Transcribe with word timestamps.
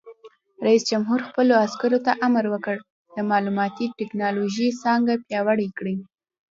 رئیس 0.65 0.83
جمهور 0.91 1.19
خپلو 1.29 1.53
عسکرو 1.65 1.99
ته 2.05 2.11
امر 2.27 2.45
وکړ؛ 2.53 2.77
د 3.15 3.17
معلوماتي 3.29 3.85
تکنالوژۍ 3.99 4.69
څانګه 4.83 5.13
پیاوړې 5.27 5.67
کړئ! 5.77 5.97